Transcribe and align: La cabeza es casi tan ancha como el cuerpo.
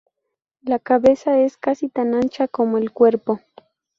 La 0.63 0.79
cabeza 0.79 1.37
es 1.39 1.57
casi 1.57 1.87
tan 1.87 2.15
ancha 2.15 2.47
como 2.47 2.79
el 2.79 2.91
cuerpo. 2.91 3.39